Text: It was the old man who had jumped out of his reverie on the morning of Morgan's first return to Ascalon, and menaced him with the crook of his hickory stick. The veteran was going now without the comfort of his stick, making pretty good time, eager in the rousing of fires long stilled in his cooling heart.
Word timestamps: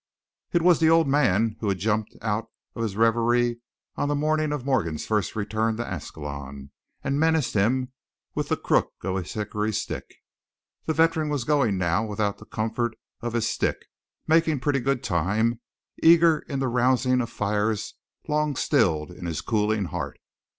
It 0.51 0.63
was 0.63 0.79
the 0.79 0.89
old 0.89 1.07
man 1.07 1.57
who 1.59 1.69
had 1.69 1.77
jumped 1.77 2.15
out 2.23 2.47
of 2.73 2.81
his 2.81 2.95
reverie 2.97 3.59
on 3.95 4.07
the 4.09 4.15
morning 4.15 4.51
of 4.51 4.65
Morgan's 4.65 5.05
first 5.05 5.35
return 5.35 5.77
to 5.77 5.85
Ascalon, 5.85 6.71
and 7.03 7.19
menaced 7.19 7.53
him 7.53 7.91
with 8.33 8.49
the 8.49 8.57
crook 8.57 8.93
of 9.03 9.15
his 9.17 9.31
hickory 9.33 9.71
stick. 9.71 10.07
The 10.87 10.95
veteran 10.95 11.29
was 11.29 11.43
going 11.43 11.77
now 11.77 12.03
without 12.03 12.39
the 12.39 12.45
comfort 12.47 12.95
of 13.21 13.33
his 13.33 13.47
stick, 13.47 13.77
making 14.25 14.59
pretty 14.59 14.79
good 14.79 15.03
time, 15.03 15.61
eager 16.01 16.39
in 16.49 16.57
the 16.57 16.67
rousing 16.67 17.21
of 17.21 17.29
fires 17.29 17.93
long 18.27 18.55
stilled 18.55 19.11
in 19.11 19.27
his 19.27 19.41
cooling 19.41 19.85
heart. 19.85 20.17